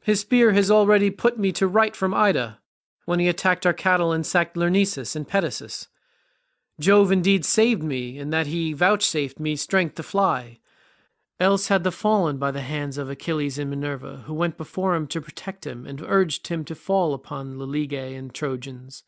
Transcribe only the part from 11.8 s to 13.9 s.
I fallen by the hands of Achilles and